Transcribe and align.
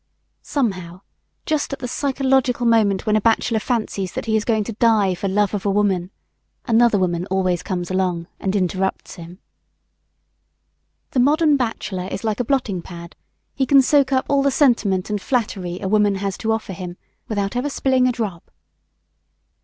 SOMEHOW, 0.41 1.03
JUST 1.45 1.73
AT 1.73 1.77
THE 1.77 1.87
PSYCHOLOGICAL 1.87 2.65
MOMENT 2.65 3.05
WHEN 3.05 3.15
A 3.17 3.21
BACHELOR 3.21 3.59
FANCIES 3.59 4.13
THAT 4.13 4.25
HE 4.25 4.35
IS 4.35 4.45
GOING 4.45 4.63
TO 4.63 4.73
DIE 4.73 5.13
FOR 5.13 5.27
LOVE 5.27 5.53
OF 5.53 5.63
A 5.67 5.69
WOMAN, 5.69 6.09
ANOTHER 6.65 6.97
WOMAN 6.97 7.27
ALWAYS 7.29 7.61
COMES 7.61 7.91
ALONG 7.91 8.25
AND 8.39 8.55
INTERRUPTS 8.55 9.17
HIM 9.17 9.37
[Illustration:... 11.13 11.13
and 11.13 11.13
interrupts 11.13 11.13
him.] 11.13 11.13
BACHELORS 11.13 11.13
THE 11.13 11.29
modern 11.29 11.57
bachelor 11.57 12.07
is 12.11 12.23
like 12.23 12.39
a 12.39 12.43
blotting 12.43 12.81
pad; 12.81 13.15
he 13.53 13.67
can 13.67 13.83
soak 13.83 14.11
up 14.11 14.25
all 14.27 14.41
the 14.41 14.49
sentiment 14.49 15.11
and 15.11 15.21
flattery 15.21 15.79
a 15.79 15.87
woman 15.87 16.15
has 16.15 16.35
to 16.39 16.51
offer 16.51 16.73
him, 16.73 16.97
without 17.27 17.55
ever 17.55 17.69
spilling 17.69 18.07
a 18.07 18.11
drop. 18.11 18.49